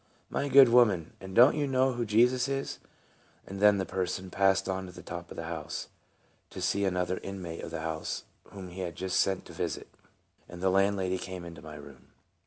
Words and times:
"My 0.39 0.47
good 0.49 0.69
woman, 0.69 1.13
and 1.21 1.35
do 1.35 1.49
n't 1.49 1.57
you 1.57 1.67
know 1.67 1.93
who 1.93 2.07
Jesus 2.07 2.47
is?" 2.47 2.79
and 3.45 3.59
then 3.59 3.77
the 3.77 3.85
person 3.85 4.31
passed 4.31 4.67
on 4.67 4.87
to 4.87 4.91
the 4.91 5.03
top 5.03 5.29
of 5.29 5.37
the 5.37 5.43
house, 5.43 5.89
to 6.49 6.59
see 6.59 6.85
another 6.85 7.19
inmate 7.21 7.61
of 7.61 7.69
the 7.69 7.81
house, 7.81 8.23
whom 8.45 8.69
he 8.69 8.79
had 8.81 8.95
been 8.95 9.09
sent 9.09 9.45
to 9.45 9.53
visit, 9.53 9.93
and 10.49 10.59
the 10.59 10.71
landlady 10.71 11.19
came 11.19 11.45
into 11.45 11.61
my 11.61 11.75
room. 11.75 12.07